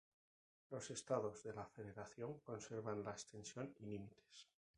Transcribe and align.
Los 0.71 0.89
Estados 0.89 1.43
de 1.43 1.53
la 1.53 1.63
Federación 1.67 2.39
conservan 2.39 3.03
la 3.03 3.11
extensión 3.11 3.71
y 3.81 3.85
límites. 3.85 4.47